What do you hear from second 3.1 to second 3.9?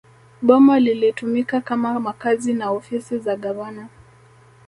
za gavana